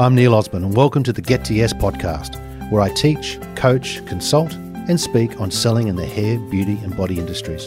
I'm 0.00 0.14
Neil 0.14 0.32
Osborne, 0.32 0.62
and 0.62 0.76
welcome 0.76 1.02
to 1.02 1.12
the 1.12 1.20
Get 1.20 1.44
to 1.46 1.54
Yes 1.54 1.72
podcast, 1.72 2.38
where 2.70 2.80
I 2.80 2.88
teach, 2.88 3.36
coach, 3.56 4.00
consult, 4.06 4.54
and 4.54 5.00
speak 5.00 5.40
on 5.40 5.50
selling 5.50 5.88
in 5.88 5.96
the 5.96 6.06
hair, 6.06 6.38
beauty, 6.38 6.78
and 6.84 6.96
body 6.96 7.18
industries. 7.18 7.66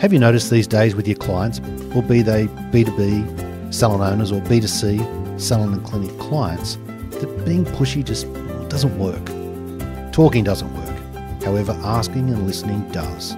Have 0.00 0.12
you 0.12 0.18
noticed 0.18 0.50
these 0.50 0.66
days 0.66 0.96
with 0.96 1.06
your 1.06 1.16
clients, 1.16 1.60
or 1.94 2.02
be 2.02 2.22
they 2.22 2.48
B2B 2.72 3.72
salon 3.72 4.00
owners 4.00 4.32
or 4.32 4.40
B2C 4.40 5.40
salon 5.40 5.74
and 5.74 5.84
clinic 5.84 6.18
clients, 6.18 6.74
that 7.10 7.44
being 7.44 7.64
pushy 7.64 8.04
just 8.04 8.26
doesn't 8.68 8.98
work? 8.98 9.24
Talking 10.12 10.42
doesn't 10.42 10.74
work. 10.74 11.44
However, 11.44 11.70
asking 11.84 12.30
and 12.30 12.48
listening 12.48 12.80
does. 12.90 13.36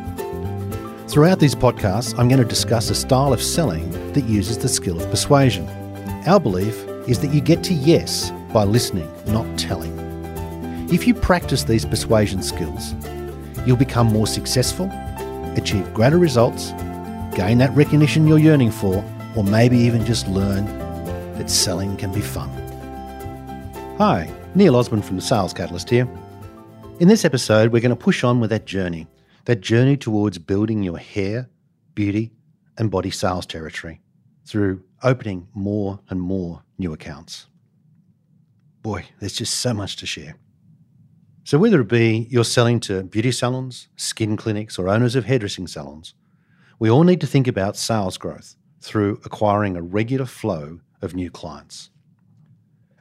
Throughout 1.13 1.39
these 1.39 1.55
podcasts, 1.55 2.19
I'm 2.19 2.29
going 2.29 2.41
to 2.41 2.49
discuss 2.49 2.89
a 2.89 2.95
style 2.95 3.35
of 3.35 3.43
selling 3.43 3.91
that 4.15 4.25
uses 4.25 4.57
the 4.57 4.71
skill 4.71 4.99
of 4.99 5.11
persuasion. 5.11 5.69
Our 6.27 6.41
belief 6.41 6.87
is 7.11 7.19
that 7.19 7.35
you 7.35 7.41
get 7.41 7.65
to 7.65 7.75
yes 7.75 8.31
by 8.53 8.63
listening, 8.63 9.11
not 9.27 9.59
telling. 9.59 9.99
If 10.93 11.09
you 11.09 11.15
practice 11.15 11.65
these 11.65 11.85
persuasion 11.85 12.41
skills, 12.41 12.95
you'll 13.67 13.77
become 13.77 14.07
more 14.07 14.29
successful, 14.29 14.89
achieve 15.57 15.93
greater 15.93 16.19
results, 16.19 16.71
gain 17.35 17.59
that 17.59 17.75
recognition 17.75 18.29
you're 18.29 18.39
yearning 18.39 18.71
for, 18.71 19.05
or 19.35 19.43
maybe 19.43 19.77
even 19.77 20.07
just 20.07 20.29
learn 20.29 20.67
that 21.35 21.51
selling 21.51 21.97
can 21.97 22.13
be 22.13 22.21
fun. 22.21 22.49
Hi, 23.99 24.33
Neil 24.55 24.77
Osborne 24.77 25.03
from 25.03 25.17
the 25.17 25.23
Sales 25.23 25.53
Catalyst 25.53 25.91
here. 25.91 26.09
In 27.01 27.09
this 27.09 27.25
episode, 27.25 27.73
we're 27.73 27.81
going 27.81 27.91
to 27.91 27.97
push 27.97 28.23
on 28.23 28.39
with 28.39 28.51
that 28.51 28.67
journey, 28.67 29.09
that 29.47 29.61
journey 29.61 29.97
towards 29.97 30.39
building 30.39 30.85
your 30.85 30.99
hair, 30.99 31.51
beauty, 31.97 32.31
and 32.79 32.89
body 32.89 33.11
sales 33.11 33.47
territory 33.47 34.01
through 34.45 34.83
opening 35.03 35.49
more 35.55 35.99
and 36.09 36.21
more 36.21 36.63
new 36.81 36.93
accounts. 36.93 37.47
Boy, 38.83 39.05
there's 39.21 39.35
just 39.35 39.55
so 39.55 39.73
much 39.73 39.97
to 39.97 40.07
share. 40.07 40.37
So, 41.45 41.59
whether 41.59 41.81
it 41.81 41.89
be 41.89 42.27
you're 42.31 42.45
selling 42.45 42.81
to 42.81 43.03
beauty 43.03 43.33
salons, 43.33 43.89
skin 43.97 44.37
clinics, 44.37 44.79
or 44.79 44.89
owners 44.89 45.15
of 45.15 45.27
hairdressing 45.27 45.67
salons, 45.67 46.15
we 46.79 46.91
all 46.91 47.05
need 47.05 47.21
to 47.21 47.27
think 47.27 47.47
about 47.47 47.77
sales 47.77 48.17
growth 48.17 48.57
through 48.81 49.21
acquiring 49.25 49.77
a 49.77 49.83
regular 49.83 50.27
flow 50.27 50.81
of 51.03 51.15
new 51.15 51.31
clients. 51.31 51.91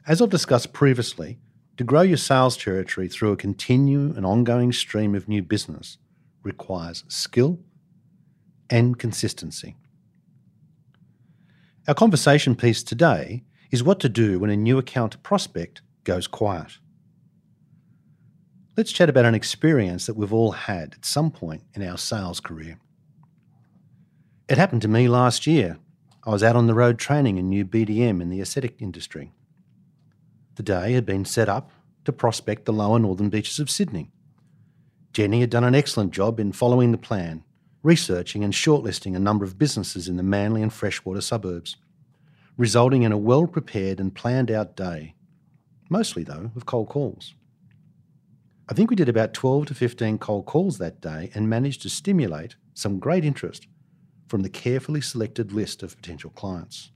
As 0.06 0.20
I've 0.20 0.30
discussed 0.30 0.72
previously, 0.72 1.38
to 1.76 1.84
grow 1.84 2.02
your 2.02 2.18
sales 2.18 2.56
territory 2.56 3.08
through 3.08 3.32
a 3.32 3.36
continued 3.36 4.16
and 4.16 4.26
ongoing 4.26 4.72
stream 4.72 5.14
of 5.14 5.28
new 5.28 5.42
business 5.42 5.96
requires 6.42 7.04
skill 7.08 7.58
and 8.68 8.98
consistency. 8.98 9.76
Our 11.88 11.94
conversation 11.94 12.54
piece 12.54 12.82
today 12.82 13.44
is 13.70 13.82
what 13.82 14.00
to 14.00 14.08
do 14.08 14.38
when 14.38 14.50
a 14.50 14.56
new 14.56 14.78
account 14.78 15.22
prospect 15.22 15.82
goes 16.04 16.26
quiet. 16.26 16.78
Let's 18.76 18.92
chat 18.92 19.08
about 19.08 19.26
an 19.26 19.34
experience 19.34 20.06
that 20.06 20.16
we've 20.16 20.32
all 20.32 20.52
had 20.52 20.94
at 20.94 21.04
some 21.04 21.30
point 21.30 21.62
in 21.74 21.86
our 21.86 21.98
sales 21.98 22.40
career. 22.40 22.78
It 24.48 24.58
happened 24.58 24.82
to 24.82 24.88
me 24.88 25.08
last 25.08 25.46
year. 25.46 25.78
I 26.24 26.30
was 26.30 26.42
out 26.42 26.56
on 26.56 26.66
the 26.66 26.74
road 26.74 26.98
training 26.98 27.38
a 27.38 27.42
new 27.42 27.64
BDM 27.64 28.20
in 28.20 28.30
the 28.30 28.40
aesthetic 28.40 28.80
industry. 28.80 29.32
The 30.56 30.62
day 30.62 30.92
had 30.92 31.06
been 31.06 31.24
set 31.24 31.48
up 31.48 31.70
to 32.04 32.12
prospect 32.12 32.64
the 32.64 32.72
lower 32.72 32.98
northern 32.98 33.28
beaches 33.28 33.58
of 33.58 33.70
Sydney. 33.70 34.10
Jenny 35.12 35.40
had 35.40 35.50
done 35.50 35.64
an 35.64 35.74
excellent 35.74 36.12
job 36.12 36.40
in 36.40 36.52
following 36.52 36.92
the 36.92 36.98
plan, 36.98 37.44
researching 37.82 38.44
and 38.44 38.52
shortlisting 38.52 39.14
a 39.14 39.20
number 39.20 39.44
of 39.44 39.58
businesses 39.58 40.08
in 40.08 40.16
the 40.16 40.22
Manly 40.22 40.62
and 40.62 40.72
Freshwater 40.72 41.20
suburbs 41.20 41.76
resulting 42.60 43.04
in 43.04 43.10
a 43.10 43.16
well 43.16 43.46
prepared 43.46 43.98
and 43.98 44.14
planned 44.14 44.50
out 44.50 44.76
day, 44.76 45.14
mostly, 45.88 46.22
though, 46.22 46.50
of 46.54 46.66
cold 46.66 46.90
calls. 46.90 47.32
I 48.68 48.74
think 48.74 48.90
we 48.90 48.96
did 48.96 49.08
about 49.08 49.32
12 49.32 49.64
to 49.68 49.74
15 49.74 50.18
cold 50.18 50.44
calls 50.44 50.76
that 50.76 51.00
day 51.00 51.30
and 51.34 51.48
managed 51.48 51.80
to 51.82 51.88
stimulate 51.88 52.56
some 52.74 52.98
great 52.98 53.24
interest 53.24 53.66
from 54.28 54.42
the 54.42 54.50
carefully 54.50 55.00
selected 55.00 55.52
list 55.52 55.82
of 55.82 55.96
potential 55.96 56.28
clients. 56.28 56.90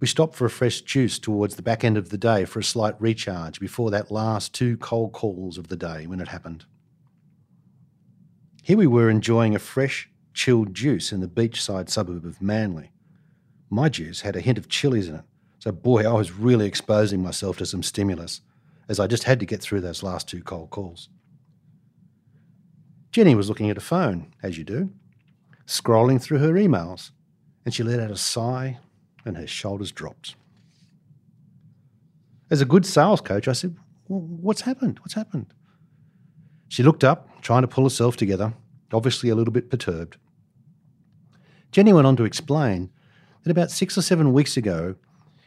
We 0.00 0.08
stopped 0.08 0.34
for 0.34 0.44
a 0.44 0.50
fresh 0.50 0.80
juice 0.80 1.20
towards 1.20 1.54
the 1.54 1.62
back 1.62 1.84
end 1.84 1.96
of 1.96 2.08
the 2.08 2.18
day 2.18 2.46
for 2.46 2.58
a 2.58 2.64
slight 2.64 3.00
recharge 3.00 3.60
before 3.60 3.92
that 3.92 4.10
last 4.10 4.52
two 4.52 4.76
cold 4.78 5.12
calls 5.12 5.56
of 5.56 5.68
the 5.68 5.76
day 5.76 6.08
when 6.08 6.18
it 6.18 6.28
happened. 6.28 6.64
Here 8.60 8.76
we 8.76 8.88
were 8.88 9.08
enjoying 9.08 9.54
a 9.54 9.60
fresh, 9.60 10.10
chilled 10.34 10.74
juice 10.74 11.12
in 11.12 11.20
the 11.20 11.28
beachside 11.28 11.88
suburb 11.88 12.24
of 12.26 12.42
Manly, 12.42 12.90
my 13.70 13.88
juice 13.88 14.20
had 14.20 14.36
a 14.36 14.40
hint 14.40 14.58
of 14.58 14.68
chilies 14.68 15.08
in 15.08 15.16
it, 15.16 15.24
so 15.58 15.72
boy, 15.72 16.04
I 16.04 16.12
was 16.12 16.32
really 16.32 16.66
exposing 16.66 17.22
myself 17.22 17.56
to 17.58 17.66
some 17.66 17.82
stimulus, 17.82 18.40
as 18.88 19.00
I 19.00 19.06
just 19.06 19.24
had 19.24 19.40
to 19.40 19.46
get 19.46 19.60
through 19.60 19.80
those 19.80 20.02
last 20.02 20.28
two 20.28 20.42
cold 20.42 20.70
calls. 20.70 21.08
Jenny 23.10 23.34
was 23.34 23.48
looking 23.48 23.70
at 23.70 23.76
her 23.76 23.80
phone, 23.80 24.32
as 24.42 24.58
you 24.58 24.64
do, 24.64 24.92
scrolling 25.66 26.20
through 26.20 26.38
her 26.38 26.52
emails, 26.52 27.10
and 27.64 27.74
she 27.74 27.82
let 27.82 27.98
out 27.98 28.10
a 28.10 28.16
sigh 28.16 28.78
and 29.24 29.36
her 29.36 29.46
shoulders 29.46 29.90
dropped. 29.90 30.36
As 32.50 32.60
a 32.60 32.64
good 32.64 32.86
sales 32.86 33.20
coach, 33.20 33.48
I 33.48 33.52
said, 33.52 33.76
well, 34.06 34.20
What's 34.20 34.60
happened? 34.60 35.00
What's 35.00 35.14
happened? 35.14 35.52
She 36.68 36.82
looked 36.82 37.04
up, 37.04 37.42
trying 37.42 37.62
to 37.62 37.68
pull 37.68 37.84
herself 37.84 38.16
together, 38.16 38.54
obviously 38.92 39.30
a 39.30 39.34
little 39.34 39.52
bit 39.52 39.70
perturbed. 39.70 40.16
Jenny 41.72 41.92
went 41.92 42.06
on 42.06 42.16
to 42.16 42.24
explain 42.24 42.90
that 43.46 43.52
about 43.52 43.70
six 43.70 43.96
or 43.96 44.02
seven 44.02 44.32
weeks 44.32 44.56
ago, 44.56 44.96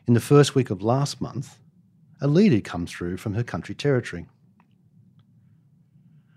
in 0.07 0.13
the 0.13 0.21
first 0.21 0.55
week 0.55 0.69
of 0.69 0.81
last 0.81 1.19
month, 1.19 1.59
a 2.21 2.29
lead 2.29 2.53
had 2.53 2.63
come 2.63 2.85
through 2.87 3.17
from 3.17 3.33
her 3.33 3.43
country 3.43 3.75
territory. 3.75 4.25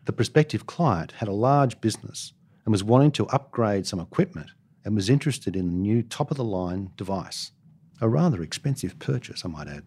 The 0.07 0.13
prospective 0.13 0.67
client 0.67 1.13
had 1.19 1.29
a 1.29 1.33
large 1.33 1.81
business 1.81 2.33
and 2.65 2.73
was 2.73 2.83
wanting 2.83 3.13
to 3.13 3.29
upgrade 3.29 3.87
some 3.87 4.01
equipment 4.01 4.51
and 4.85 4.97
was 4.97 5.09
interested 5.09 5.55
in 5.55 5.69
a 5.69 5.73
new 5.73 6.03
top 6.03 6.33
of 6.33 6.37
the 6.37 6.43
line 6.43 6.91
device, 6.97 7.53
a 8.01 8.09
rather 8.09 8.43
expensive 8.43 8.99
purchase, 8.99 9.45
I 9.45 9.49
might 9.49 9.69
add. 9.69 9.85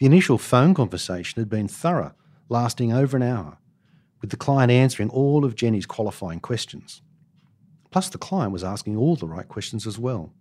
The 0.00 0.06
initial 0.06 0.38
phone 0.38 0.74
conversation 0.74 1.40
had 1.40 1.48
been 1.48 1.68
thorough, 1.68 2.14
lasting 2.48 2.92
over 2.92 3.16
an 3.16 3.22
hour, 3.22 3.58
with 4.20 4.30
the 4.30 4.36
client 4.36 4.72
answering 4.72 5.10
all 5.10 5.44
of 5.44 5.54
Jenny's 5.54 5.86
qualifying 5.86 6.40
questions. 6.40 7.00
Plus, 7.90 8.08
the 8.08 8.18
client 8.18 8.52
was 8.52 8.64
asking 8.64 8.96
all 8.96 9.16
the 9.16 9.26
right 9.26 9.48
questions 9.48 9.86
as 9.86 9.98
well. 9.98 10.32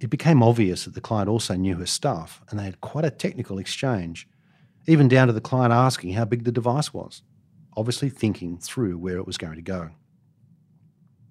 It 0.00 0.10
became 0.10 0.42
obvious 0.42 0.84
that 0.84 0.94
the 0.94 1.00
client 1.00 1.28
also 1.28 1.54
knew 1.54 1.76
her 1.76 1.86
stuff, 1.86 2.42
and 2.50 2.58
they 2.58 2.64
had 2.64 2.80
quite 2.80 3.04
a 3.04 3.10
technical 3.10 3.58
exchange, 3.58 4.28
even 4.86 5.08
down 5.08 5.26
to 5.26 5.32
the 5.32 5.40
client 5.40 5.72
asking 5.72 6.12
how 6.12 6.24
big 6.24 6.44
the 6.44 6.52
device 6.52 6.92
was, 6.92 7.22
obviously 7.76 8.10
thinking 8.10 8.58
through 8.58 8.98
where 8.98 9.16
it 9.16 9.26
was 9.26 9.38
going 9.38 9.56
to 9.56 9.62
go. 9.62 9.90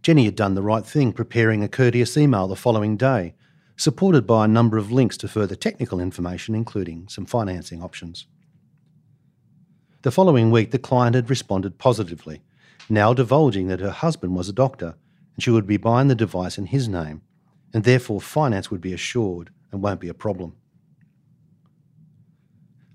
Jenny 0.01 0.25
had 0.25 0.35
done 0.35 0.55
the 0.55 0.61
right 0.61 0.85
thing, 0.85 1.13
preparing 1.13 1.63
a 1.63 1.67
courteous 1.67 2.17
email 2.17 2.47
the 2.47 2.55
following 2.55 2.97
day, 2.97 3.35
supported 3.77 4.25
by 4.25 4.45
a 4.45 4.47
number 4.47 4.77
of 4.77 4.91
links 4.91 5.17
to 5.17 5.27
further 5.27 5.55
technical 5.55 5.99
information, 5.99 6.55
including 6.55 7.07
some 7.07 7.25
financing 7.25 7.83
options. 7.83 8.25
The 10.01 10.11
following 10.11 10.51
week, 10.51 10.71
the 10.71 10.79
client 10.79 11.15
had 11.15 11.29
responded 11.29 11.77
positively 11.77 12.41
now 12.89 13.13
divulging 13.13 13.67
that 13.67 13.79
her 13.79 13.91
husband 13.91 14.35
was 14.35 14.49
a 14.49 14.53
doctor 14.53 14.95
and 15.35 15.43
she 15.43 15.49
would 15.49 15.67
be 15.67 15.77
buying 15.77 16.07
the 16.07 16.15
device 16.15 16.57
in 16.57 16.67
his 16.67 16.87
name, 16.87 17.21
and 17.73 17.83
therefore 17.83 18.21
finance 18.21 18.71
would 18.71 18.81
be 18.81 18.93
assured 18.93 19.49
and 19.71 19.81
won't 19.81 19.99
be 19.99 20.07
a 20.07 20.13
problem. 20.13 20.55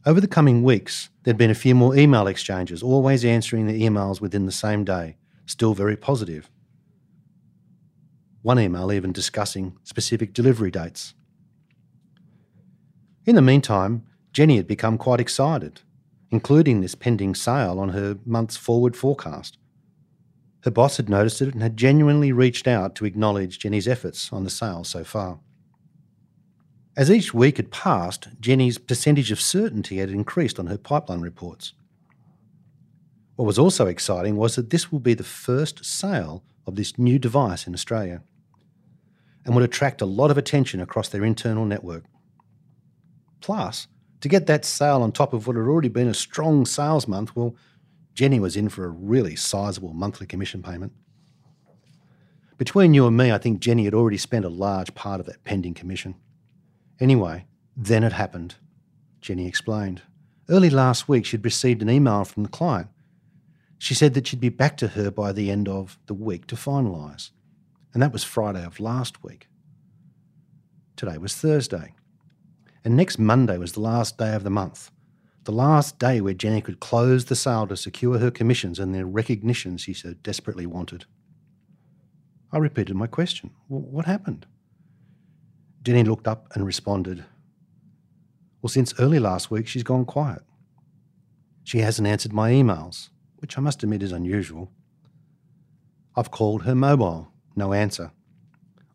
Over 0.06 0.20
the 0.20 0.28
coming 0.28 0.62
weeks, 0.62 1.10
there'd 1.22 1.36
been 1.36 1.50
a 1.50 1.54
few 1.54 1.74
more 1.74 1.94
email 1.94 2.26
exchanges, 2.26 2.82
always 2.82 3.24
answering 3.24 3.66
the 3.66 3.82
emails 3.82 4.20
within 4.20 4.46
the 4.46 4.52
same 4.52 4.82
day, 4.82 5.16
still 5.44 5.74
very 5.74 5.96
positive. 5.96 6.50
One 8.40 8.58
email 8.58 8.90
even 8.90 9.12
discussing 9.12 9.76
specific 9.82 10.32
delivery 10.32 10.70
dates. 10.70 11.12
In 13.26 13.34
the 13.34 13.42
meantime, 13.42 14.06
Jenny 14.32 14.56
had 14.56 14.66
become 14.66 14.96
quite 14.96 15.20
excited, 15.20 15.82
including 16.30 16.80
this 16.80 16.94
pending 16.94 17.34
sale 17.34 17.78
on 17.78 17.90
her 17.90 18.16
month's 18.24 18.56
forward 18.56 18.96
forecast. 18.96 19.58
Her 20.64 20.70
boss 20.70 20.98
had 20.98 21.08
noticed 21.08 21.40
it 21.40 21.54
and 21.54 21.62
had 21.62 21.76
genuinely 21.76 22.32
reached 22.32 22.68
out 22.68 22.94
to 22.96 23.04
acknowledge 23.04 23.58
Jenny's 23.58 23.88
efforts 23.88 24.32
on 24.32 24.44
the 24.44 24.50
sale 24.50 24.84
so 24.84 25.04
far. 25.04 25.40
As 26.96 27.10
each 27.10 27.32
week 27.32 27.56
had 27.56 27.70
passed, 27.70 28.28
Jenny's 28.40 28.76
percentage 28.76 29.30
of 29.30 29.40
certainty 29.40 29.98
had 29.98 30.10
increased 30.10 30.58
on 30.58 30.66
her 30.66 30.76
pipeline 30.76 31.20
reports. 31.20 31.72
What 33.36 33.46
was 33.46 33.58
also 33.58 33.86
exciting 33.86 34.36
was 34.36 34.56
that 34.56 34.68
this 34.68 34.92
will 34.92 34.98
be 34.98 35.14
the 35.14 35.24
first 35.24 35.82
sale 35.84 36.42
of 36.66 36.76
this 36.76 36.98
new 36.98 37.18
device 37.18 37.66
in 37.66 37.72
Australia 37.72 38.22
and 39.46 39.54
would 39.54 39.64
attract 39.64 40.02
a 40.02 40.06
lot 40.06 40.30
of 40.30 40.36
attention 40.36 40.80
across 40.80 41.08
their 41.08 41.24
internal 41.24 41.64
network. 41.64 42.04
Plus, 43.40 43.86
to 44.20 44.28
get 44.28 44.46
that 44.46 44.66
sale 44.66 45.02
on 45.02 45.12
top 45.12 45.32
of 45.32 45.46
what 45.46 45.56
had 45.56 45.62
already 45.62 45.88
been 45.88 46.08
a 46.08 46.14
strong 46.14 46.66
sales 46.66 47.08
month, 47.08 47.34
well, 47.34 47.56
Jenny 48.14 48.40
was 48.40 48.56
in 48.56 48.68
for 48.68 48.84
a 48.84 48.90
really 48.90 49.36
sizable 49.36 49.92
monthly 49.92 50.26
commission 50.26 50.62
payment. 50.62 50.92
Between 52.58 52.92
you 52.92 53.06
and 53.06 53.16
me, 53.16 53.32
I 53.32 53.38
think 53.38 53.60
Jenny 53.60 53.84
had 53.84 53.94
already 53.94 54.18
spent 54.18 54.44
a 54.44 54.50
large 54.50 54.94
part 54.94 55.20
of 55.20 55.26
that 55.26 55.44
pending 55.44 55.74
commission. 55.74 56.14
Anyway, 57.00 57.46
then 57.74 58.04
it 58.04 58.12
happened, 58.12 58.56
Jenny 59.22 59.46
explained. 59.46 60.02
Early 60.48 60.68
last 60.68 61.08
week, 61.08 61.24
she'd 61.24 61.44
received 61.44 61.80
an 61.80 61.88
email 61.88 62.24
from 62.24 62.42
the 62.42 62.50
client. 62.50 62.88
She 63.78 63.94
said 63.94 64.12
that 64.12 64.26
she'd 64.26 64.40
be 64.40 64.50
back 64.50 64.76
to 64.78 64.88
her 64.88 65.10
by 65.10 65.32
the 65.32 65.50
end 65.50 65.68
of 65.68 65.98
the 66.04 66.12
week 66.12 66.46
to 66.48 66.54
finalise, 66.54 67.30
and 67.94 68.02
that 68.02 68.12
was 68.12 68.24
Friday 68.24 68.62
of 68.62 68.78
last 68.78 69.24
week. 69.24 69.48
Today 70.96 71.16
was 71.16 71.34
Thursday, 71.34 71.94
and 72.84 72.94
next 72.94 73.18
Monday 73.18 73.56
was 73.56 73.72
the 73.72 73.80
last 73.80 74.18
day 74.18 74.34
of 74.34 74.44
the 74.44 74.50
month, 74.50 74.90
the 75.44 75.52
last 75.52 75.98
day 75.98 76.20
where 76.20 76.34
Jenny 76.34 76.60
could 76.60 76.80
close 76.80 77.24
the 77.24 77.36
sale 77.36 77.66
to 77.66 77.76
secure 77.76 78.18
her 78.18 78.30
commissions 78.30 78.78
and 78.78 78.94
the 78.94 79.06
recognition 79.06 79.76
she 79.76 79.94
so 79.94 80.14
desperately 80.22 80.66
wanted. 80.66 81.06
I 82.52 82.58
repeated 82.58 82.96
my 82.96 83.06
question 83.06 83.50
What 83.68 84.06
happened? 84.06 84.46
Jenny 85.82 86.04
looked 86.04 86.28
up 86.28 86.48
and 86.54 86.66
responded, 86.66 87.24
Well, 88.60 88.68
since 88.68 88.98
early 88.98 89.18
last 89.18 89.50
week, 89.50 89.66
she's 89.66 89.82
gone 89.82 90.04
quiet. 90.04 90.42
She 91.64 91.78
hasn't 91.78 92.08
answered 92.08 92.32
my 92.32 92.50
emails, 92.50 93.08
which 93.38 93.56
I 93.56 93.60
must 93.60 93.82
admit 93.82 94.02
is 94.02 94.12
unusual. 94.12 94.70
I've 96.16 96.30
called 96.30 96.62
her 96.62 96.74
mobile, 96.74 97.32
no 97.56 97.72
answer. 97.72 98.10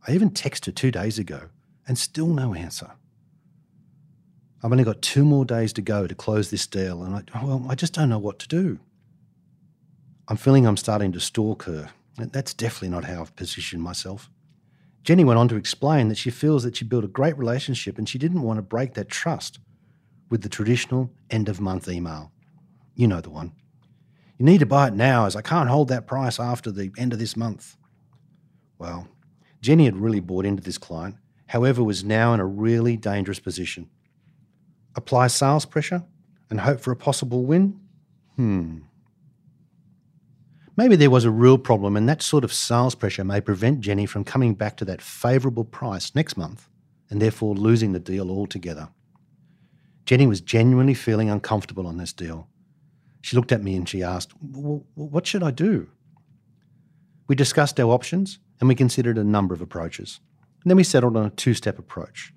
I 0.07 0.11
even 0.11 0.29
texted 0.29 0.67
her 0.67 0.71
two 0.71 0.91
days 0.91 1.17
ago, 1.17 1.49
and 1.87 1.97
still 1.97 2.27
no 2.27 2.53
answer. 2.53 2.91
I've 4.65 4.71
only 4.71 4.83
got 4.83 5.03
two 5.03 5.23
more 5.23 5.45
days 5.45 5.73
to 5.73 5.81
go 5.83 6.07
to 6.07 6.15
close 6.15 6.49
this 6.49 6.65
deal, 6.65 7.03
and 7.03 7.15
I, 7.15 7.43
well, 7.43 7.63
I 7.69 7.75
just 7.75 7.93
don't 7.93 8.09
know 8.09 8.17
what 8.17 8.39
to 8.39 8.47
do. 8.47 8.79
I'm 10.27 10.37
feeling 10.37 10.65
I'm 10.65 10.75
starting 10.75 11.11
to 11.11 11.19
stalk 11.19 11.65
her. 11.65 11.91
That's 12.17 12.51
definitely 12.51 12.89
not 12.89 13.03
how 13.05 13.21
I've 13.21 13.35
positioned 13.35 13.83
myself. 13.83 14.27
Jenny 15.03 15.23
went 15.23 15.37
on 15.37 15.47
to 15.49 15.55
explain 15.55 16.07
that 16.07 16.17
she 16.17 16.31
feels 16.31 16.63
that 16.63 16.77
she 16.77 16.83
built 16.83 17.03
a 17.03 17.07
great 17.07 17.37
relationship 17.37 17.99
and 17.99 18.09
she 18.09 18.17
didn't 18.17 18.41
want 18.41 18.57
to 18.57 18.63
break 18.63 18.95
that 18.95 19.07
trust 19.07 19.59
with 20.31 20.41
the 20.41 20.49
traditional 20.49 21.11
end 21.29 21.47
of 21.47 21.61
month 21.61 21.87
email. 21.87 22.31
You 22.95 23.07
know 23.07 23.21
the 23.21 23.29
one. 23.29 23.51
You 24.39 24.47
need 24.47 24.61
to 24.61 24.65
buy 24.65 24.87
it 24.87 24.95
now 24.95 25.27
as 25.27 25.35
I 25.35 25.43
can't 25.43 25.69
hold 25.69 25.89
that 25.89 26.07
price 26.07 26.39
after 26.39 26.71
the 26.71 26.91
end 26.97 27.13
of 27.13 27.19
this 27.19 27.37
month. 27.37 27.77
Well, 28.79 29.09
Jenny 29.61 29.85
had 29.85 29.97
really 29.97 30.21
bought 30.21 30.43
into 30.43 30.63
this 30.63 30.79
client, 30.79 31.17
however, 31.45 31.83
was 31.83 32.03
now 32.03 32.33
in 32.33 32.39
a 32.39 32.45
really 32.47 32.97
dangerous 32.97 33.39
position. 33.39 33.91
Apply 34.95 35.27
sales 35.27 35.65
pressure 35.65 36.03
and 36.49 36.61
hope 36.61 36.79
for 36.79 36.91
a 36.91 36.95
possible 36.95 37.45
win? 37.45 37.79
Hmm. 38.35 38.79
Maybe 40.77 40.95
there 40.97 41.09
was 41.09 41.23
a 41.23 41.31
real 41.31 41.57
problem, 41.57 41.95
and 41.95 42.07
that 42.09 42.21
sort 42.21 42.43
of 42.43 42.51
sales 42.53 42.95
pressure 42.95 43.23
may 43.23 43.39
prevent 43.39 43.79
Jenny 43.79 44.05
from 44.05 44.25
coming 44.25 44.55
back 44.55 44.75
to 44.77 44.85
that 44.85 45.01
favourable 45.01 45.63
price 45.63 46.13
next 46.13 46.35
month 46.35 46.67
and 47.09 47.21
therefore 47.21 47.55
losing 47.55 47.93
the 47.93 47.99
deal 47.99 48.29
altogether. 48.29 48.89
Jenny 50.05 50.27
was 50.27 50.41
genuinely 50.41 50.93
feeling 50.93 51.29
uncomfortable 51.29 51.87
on 51.87 51.97
this 51.97 52.13
deal. 52.13 52.47
She 53.21 53.35
looked 53.35 53.51
at 53.51 53.63
me 53.63 53.75
and 53.75 53.87
she 53.87 54.03
asked, 54.03 54.33
What 54.41 55.25
should 55.25 55.43
I 55.43 55.51
do? 55.51 55.89
We 57.27 57.35
discussed 57.35 57.79
our 57.79 57.89
options 57.91 58.39
and 58.59 58.69
we 58.69 58.75
considered 58.75 59.17
a 59.17 59.23
number 59.23 59.53
of 59.53 59.61
approaches. 59.61 60.19
And 60.63 60.69
then 60.69 60.77
we 60.77 60.83
settled 60.83 61.17
on 61.17 61.25
a 61.25 61.29
two 61.31 61.53
step 61.53 61.79
approach. 61.79 62.33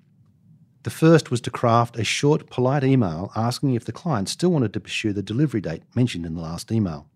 The 0.83 0.89
first 0.89 1.29
was 1.29 1.41
to 1.41 1.51
craft 1.51 1.97
a 1.97 2.05
short, 2.05 2.49
polite 2.49 2.85
email 2.85 3.31
asking 3.35 3.75
if 3.75 3.83
the 3.83 3.91
client 3.91 4.29
still 4.29 4.51
wanted 4.51 4.71
to 4.73 4.79
pursue 4.79 5.11
the 5.11 5.21
delivery 5.21 5.59
date 5.59 5.83
mentioned 5.93 6.25
in 6.25 6.35
the 6.35 6.41
last 6.41 6.71
email. 6.71 7.09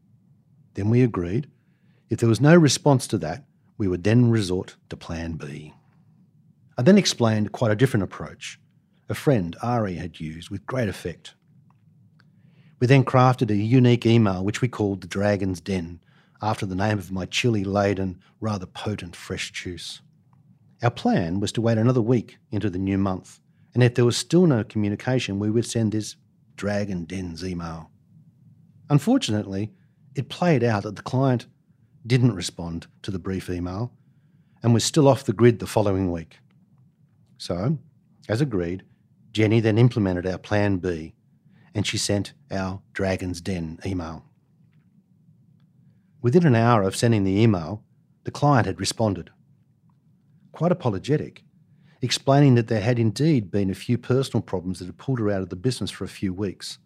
Then 0.74 0.90
we 0.90 1.02
agreed. 1.02 1.48
If 2.10 2.20
there 2.20 2.30
was 2.30 2.42
no 2.42 2.56
response 2.56 3.08
to 3.08 3.18
that, 3.20 3.46
we 3.78 3.88
would 3.88 4.04
then 4.04 4.30
resort 4.30 4.76
to 4.90 4.98
Plan 4.98 5.34
B. 5.34 5.74
I 6.78 6.82
then 6.82 6.98
explained 6.98 7.52
quite 7.52 7.72
a 7.72 7.76
different 7.76 8.04
approach 8.04 8.60
a 9.10 9.16
friend, 9.16 9.56
Ari, 9.62 9.96
had 9.96 10.20
used 10.20 10.50
with 10.50 10.66
great 10.66 10.90
effect. 10.90 11.36
We 12.80 12.88
then 12.88 13.04
crafted 13.04 13.52
a 13.52 13.56
unique 13.56 14.06
email 14.06 14.44
which 14.44 14.62
we 14.62 14.68
called 14.68 15.02
the 15.02 15.08
Dragon's 15.08 15.62
Den, 15.62 16.00
after 16.42 16.66
the 16.66 16.76
name 16.76 16.98
of 16.98 17.12
my 17.12 17.26
chili 17.26 17.64
laden, 17.64 18.20
rather 18.42 18.66
potent 18.66 19.16
fresh 19.16 19.52
juice. 19.52 20.02
Our 20.82 20.90
plan 20.92 21.40
was 21.40 21.52
to 21.54 21.62
wait 21.62 21.78
another 21.78 22.02
week 22.02 22.38
into 22.52 22.70
the 22.70 22.80
new 22.80 22.98
month, 22.98 23.40
and 23.74 23.84
if 23.84 23.96
there 23.96 24.06
was 24.06 24.18
still 24.18 24.46
no 24.46 24.64
communication, 24.64 25.40
we 25.40 25.50
would 25.50 25.66
send 25.66 25.92
this 25.92 26.16
Dragon's 26.56 27.08
Den 27.08 27.36
email. 27.44 27.90
Unfortunately, 28.90 29.72
it 30.16 30.30
played 30.30 30.64
out 30.64 30.84
that 30.84 30.96
the 30.96 31.02
client 31.02 31.48
didn't 32.06 32.36
respond 32.36 32.88
to 33.02 33.12
the 33.12 33.20
brief 33.20 33.50
email 33.50 33.94
and 34.62 34.74
was 34.74 34.84
still 34.84 35.08
off 35.08 35.24
the 35.24 35.34
grid 35.34 35.60
the 35.60 35.66
following 35.66 36.12
week. 36.12 36.38
So, 37.38 37.80
as 38.30 38.42
agreed, 38.42 38.84
Jenny 39.32 39.60
then 39.60 39.78
implemented 39.78 40.28
our 40.28 40.38
plan 40.38 40.78
B 40.78 41.16
and 41.74 41.88
she 41.88 41.98
sent 41.98 42.34
our 42.52 42.82
Dragon's 42.94 43.42
Den 43.42 43.80
email. 43.86 44.26
Within 46.22 46.46
an 46.46 46.56
hour 46.56 46.84
of 46.84 46.96
sending 46.96 47.24
the 47.24 47.42
email, 47.42 47.84
the 48.24 48.32
client 48.32 48.68
had 48.68 48.80
responded. 48.80 49.32
Quite 50.52 50.72
apologetic, 50.72 51.44
explaining 52.04 52.56
that 52.56 52.68
there 52.68 52.82
had 52.82 53.00
indeed 53.00 53.50
been 53.50 53.70
a 53.70 53.76
few 53.76 53.98
personal 53.98 54.42
problems 54.42 54.80
that 54.80 54.86
had 54.86 54.98
pulled 54.98 55.20
her 55.20 55.32
out 55.32 55.42
of 55.42 55.50
the 55.50 55.56
business 55.56 55.90
for 55.90 56.04
a 56.04 56.10
few 56.10 56.34
weeks 56.34 56.78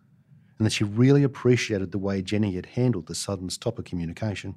and 0.57 0.65
that 0.65 0.71
she 0.71 0.83
really 0.83 1.23
appreciated 1.23 1.91
the 1.91 1.97
way 1.97 2.21
Jenny 2.21 2.53
had 2.53 2.67
handled 2.67 3.07
the 3.07 3.15
sudden 3.15 3.49
stop 3.49 3.79
of 3.79 3.85
communication. 3.85 4.55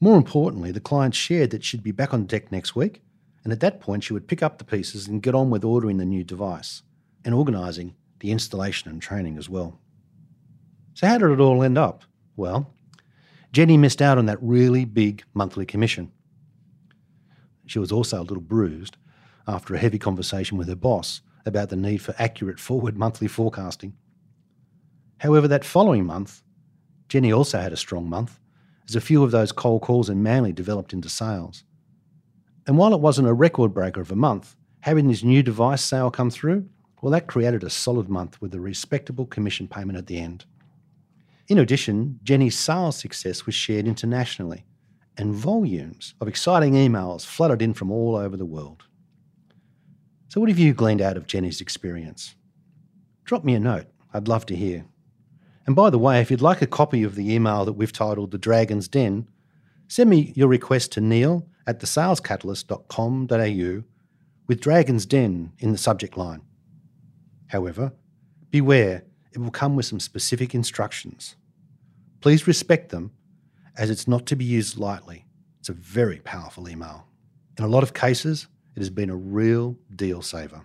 More 0.00 0.16
importantly, 0.16 0.70
the 0.70 0.80
client 0.80 1.14
shared 1.14 1.50
that 1.50 1.62
she'd 1.62 1.82
be 1.82 1.92
back 1.92 2.12
on 2.12 2.24
deck 2.24 2.50
next 2.50 2.74
week, 2.74 3.02
and 3.44 3.52
at 3.52 3.60
that 3.60 3.80
point 3.80 4.04
she 4.04 4.14
would 4.14 4.28
pick 4.28 4.42
up 4.42 4.58
the 4.58 4.64
pieces 4.64 5.08
and 5.08 5.22
get 5.22 5.34
on 5.34 5.50
with 5.50 5.64
ordering 5.64 5.98
the 5.98 6.04
new 6.04 6.24
device 6.24 6.82
and 7.24 7.34
organising 7.34 7.94
the 8.20 8.30
installation 8.30 8.90
and 8.90 9.00
training 9.00 9.36
as 9.36 9.48
well. 9.48 9.78
So, 10.94 11.06
how 11.06 11.18
did 11.18 11.30
it 11.30 11.40
all 11.40 11.62
end 11.62 11.76
up? 11.76 12.04
Well, 12.36 12.72
Jenny 13.52 13.76
missed 13.76 14.00
out 14.00 14.18
on 14.18 14.26
that 14.26 14.42
really 14.42 14.84
big 14.86 15.22
monthly 15.34 15.66
commission. 15.66 16.12
She 17.66 17.78
was 17.78 17.92
also 17.92 18.20
a 18.20 18.24
little 18.24 18.42
bruised 18.42 18.96
after 19.46 19.74
a 19.74 19.78
heavy 19.78 19.98
conversation 19.98 20.58
with 20.58 20.68
her 20.68 20.76
boss 20.76 21.20
about 21.46 21.68
the 21.68 21.76
need 21.76 21.98
for 21.98 22.14
accurate 22.18 22.58
forward 22.58 22.96
monthly 22.96 23.28
forecasting. 23.28 23.94
However, 25.18 25.48
that 25.48 25.64
following 25.64 26.04
month, 26.06 26.42
Jenny 27.08 27.32
also 27.32 27.58
had 27.58 27.72
a 27.72 27.76
strong 27.76 28.08
month, 28.08 28.38
as 28.88 28.96
a 28.96 29.00
few 29.00 29.22
of 29.22 29.30
those 29.30 29.52
cold 29.52 29.82
calls 29.82 30.10
in 30.10 30.22
Manly 30.22 30.52
developed 30.52 30.92
into 30.92 31.08
sales. 31.08 31.64
And 32.66 32.78
while 32.78 32.94
it 32.94 33.00
wasn't 33.00 33.28
a 33.28 33.34
record 33.34 33.72
breaker 33.74 34.00
of 34.00 34.10
a 34.10 34.16
month, 34.16 34.56
having 34.80 35.08
this 35.08 35.22
new 35.22 35.42
device 35.42 35.82
sale 35.82 36.10
come 36.10 36.30
through, 36.30 36.68
well, 37.00 37.12
that 37.12 37.26
created 37.26 37.62
a 37.62 37.70
solid 37.70 38.08
month 38.08 38.40
with 38.40 38.54
a 38.54 38.60
respectable 38.60 39.26
commission 39.26 39.68
payment 39.68 39.98
at 39.98 40.06
the 40.06 40.18
end. 40.18 40.46
In 41.48 41.58
addition, 41.58 42.18
Jenny's 42.22 42.58
sales 42.58 42.96
success 42.96 43.44
was 43.44 43.54
shared 43.54 43.86
internationally, 43.86 44.64
and 45.16 45.34
volumes 45.34 46.14
of 46.20 46.28
exciting 46.28 46.74
emails 46.74 47.24
flooded 47.24 47.62
in 47.62 47.74
from 47.74 47.90
all 47.90 48.16
over 48.16 48.36
the 48.36 48.44
world. 48.44 48.84
So, 50.28 50.40
what 50.40 50.48
have 50.48 50.58
you 50.58 50.74
gleaned 50.74 51.00
out 51.00 51.16
of 51.16 51.26
Jenny's 51.26 51.60
experience? 51.60 52.34
Drop 53.24 53.44
me 53.44 53.54
a 53.54 53.60
note. 53.60 53.86
I'd 54.12 54.28
love 54.28 54.46
to 54.46 54.56
hear. 54.56 54.84
And 55.66 55.74
by 55.74 55.90
the 55.90 55.98
way, 55.98 56.20
if 56.20 56.30
you'd 56.30 56.42
like 56.42 56.60
a 56.60 56.66
copy 56.66 57.02
of 57.04 57.14
the 57.14 57.32
email 57.32 57.64
that 57.64 57.72
we've 57.72 57.92
titled 57.92 58.32
The 58.32 58.38
Dragon's 58.38 58.88
Den, 58.88 59.26
send 59.88 60.10
me 60.10 60.34
your 60.36 60.48
request 60.48 60.92
to 60.92 61.00
neil 61.00 61.48
at 61.66 61.80
thesalescatalyst.com.au 61.80 63.84
with 64.46 64.60
Dragon's 64.60 65.06
Den 65.06 65.52
in 65.58 65.72
the 65.72 65.78
subject 65.78 66.18
line. 66.18 66.42
However, 67.46 67.94
beware, 68.50 69.04
it 69.32 69.38
will 69.38 69.50
come 69.50 69.74
with 69.74 69.86
some 69.86 70.00
specific 70.00 70.54
instructions. 70.54 71.36
Please 72.20 72.46
respect 72.46 72.90
them 72.90 73.12
as 73.76 73.90
it's 73.90 74.08
not 74.08 74.26
to 74.26 74.36
be 74.36 74.44
used 74.44 74.78
lightly. 74.78 75.26
It's 75.60 75.68
a 75.68 75.72
very 75.72 76.18
powerful 76.20 76.68
email. 76.68 77.06
In 77.58 77.64
a 77.64 77.68
lot 77.68 77.82
of 77.82 77.94
cases, 77.94 78.46
it 78.74 78.80
has 78.80 78.90
been 78.90 79.10
a 79.10 79.16
real 79.16 79.78
deal 79.94 80.22
saver. 80.22 80.62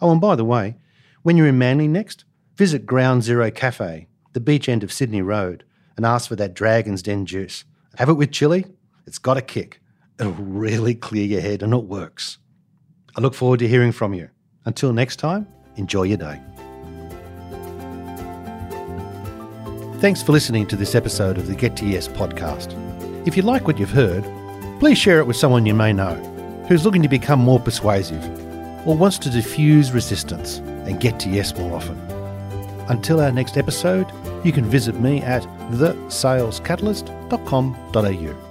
Oh, 0.00 0.10
and 0.10 0.20
by 0.20 0.36
the 0.36 0.44
way, 0.44 0.76
when 1.22 1.36
you're 1.36 1.46
in 1.46 1.58
Manly 1.58 1.88
next, 1.88 2.24
visit 2.56 2.86
Ground 2.86 3.22
Zero 3.22 3.50
Cafe, 3.50 4.06
the 4.32 4.40
beach 4.40 4.68
end 4.68 4.82
of 4.82 4.92
Sydney 4.92 5.22
Road, 5.22 5.64
and 5.96 6.06
ask 6.06 6.28
for 6.28 6.36
that 6.36 6.54
Dragon's 6.54 7.02
Den 7.02 7.26
juice. 7.26 7.64
Have 7.96 8.08
it 8.08 8.14
with 8.14 8.30
chili, 8.30 8.66
it's 9.06 9.18
got 9.18 9.36
a 9.36 9.42
kick. 9.42 9.80
It'll 10.20 10.32
really 10.32 10.94
clear 10.94 11.24
your 11.24 11.40
head 11.40 11.62
and 11.62 11.72
it 11.72 11.84
works. 11.84 12.38
I 13.16 13.20
look 13.20 13.34
forward 13.34 13.60
to 13.60 13.68
hearing 13.68 13.92
from 13.92 14.14
you. 14.14 14.30
Until 14.64 14.92
next 14.92 15.16
time, 15.16 15.48
enjoy 15.76 16.04
your 16.04 16.18
day. 16.18 16.40
Thanks 20.00 20.22
for 20.22 20.30
listening 20.30 20.66
to 20.68 20.76
this 20.76 20.94
episode 20.94 21.38
of 21.38 21.48
the 21.48 21.56
Get 21.56 21.76
to 21.78 21.84
Yes 21.84 22.06
podcast. 22.06 22.72
If 23.26 23.36
you 23.36 23.42
like 23.42 23.66
what 23.66 23.80
you've 23.80 23.90
heard, 23.90 24.22
please 24.78 24.96
share 24.96 25.18
it 25.18 25.26
with 25.26 25.36
someone 25.36 25.66
you 25.66 25.74
may 25.74 25.92
know 25.92 26.14
who's 26.68 26.84
looking 26.84 27.02
to 27.02 27.08
become 27.08 27.40
more 27.40 27.58
persuasive 27.58 28.22
or 28.86 28.96
wants 28.96 29.18
to 29.18 29.28
diffuse 29.28 29.90
resistance 29.90 30.58
and 30.58 31.00
get 31.00 31.18
to 31.20 31.28
yes 31.28 31.52
more 31.58 31.74
often. 31.74 31.98
Until 32.88 33.20
our 33.20 33.32
next 33.32 33.56
episode, 33.56 34.06
you 34.44 34.52
can 34.52 34.64
visit 34.64 35.00
me 35.00 35.20
at 35.20 35.42
thesalescatalyst.com.au. 35.72 38.47